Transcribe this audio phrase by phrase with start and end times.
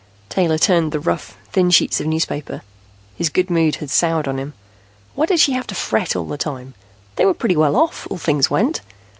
[0.29, 2.63] Taylor turned the rough, thin sheets of newspaper.
[3.15, 4.55] His good mood had soured on him.
[5.13, 6.73] Why did she have to fret all the time?
[7.17, 8.81] They were pretty well off, as things went.